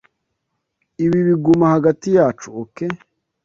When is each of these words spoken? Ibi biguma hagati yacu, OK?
Ibi 1.05 1.19
biguma 1.27 1.65
hagati 1.75 2.07
yacu, 2.17 2.47
OK? 2.61 2.77